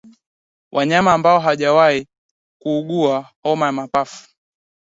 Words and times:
Wanyama 0.71 1.13
ambao 1.13 1.39
hawajawahi 1.39 2.07
kuugua 2.61 3.29
homa 3.43 3.65
ya 3.65 3.71
mapafu 3.71 4.27